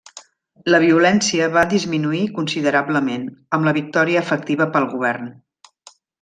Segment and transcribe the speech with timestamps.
[0.75, 5.31] La violència va disminuir considerablement, amb la victòria efectiva pel govern.